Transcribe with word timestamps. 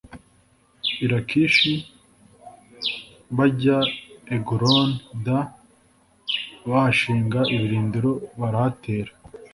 i 1.03 1.05
lakishi 1.11 1.73
bajya 3.37 3.77
eguloni 4.35 4.95
d 5.25 5.27
bahashinga 6.69 7.39
ibirindiro 7.53 8.11
barahatera 8.39 9.11